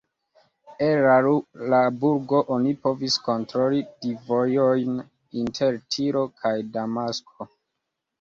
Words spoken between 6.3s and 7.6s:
kaj Damasko.